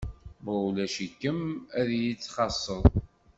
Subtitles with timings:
[0.43, 1.39] Ma ulac-ikem
[1.79, 2.83] ad yi-txaṣṣeḍ.